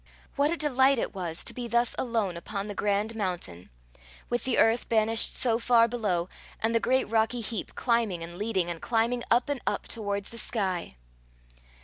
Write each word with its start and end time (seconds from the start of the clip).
What 0.35 0.49
a 0.49 0.57
delight 0.57 0.97
it 0.97 1.13
was 1.13 1.43
to 1.43 1.53
be 1.53 1.67
thus 1.67 1.93
alone 1.95 2.35
upon 2.35 2.65
the 2.65 2.73
grand 2.73 3.15
mountain! 3.15 3.69
with 4.29 4.45
the 4.45 4.57
earth 4.57 4.89
banished 4.89 5.35
so 5.35 5.59
far 5.59 5.87
below, 5.87 6.27
and 6.59 6.73
the 6.73 6.79
great 6.79 7.07
rocky 7.07 7.41
heap 7.41 7.75
climbing 7.75 8.23
and 8.23 8.35
leading 8.39 8.67
and 8.67 8.81
climbing 8.81 9.23
up 9.29 9.47
and 9.47 9.61
up 9.67 9.85
towards 9.87 10.31
the 10.31 10.39
sky! 10.39 10.95